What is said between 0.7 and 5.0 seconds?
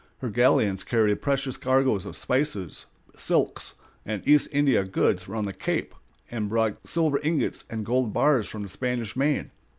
carried precious cargoes of spices, silks, and East India